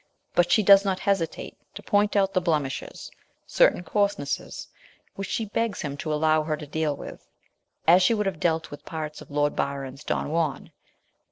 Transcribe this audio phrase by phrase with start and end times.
[0.33, 3.11] But she does not hesitate to point out the blemishes,
[3.45, 4.67] certain coarsenesses,
[5.13, 7.27] which she begs him to allow her to deal with,
[7.87, 10.71] as she would have dealt with parts of Lord Byron's Don Juan.